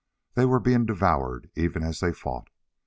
They 0.33 0.45
were 0.45 0.59
being 0.59 0.87
devoured 0.87 1.51
even 1.53 1.83
as 1.83 1.99
they 1.99 2.11
fought. 2.11 2.47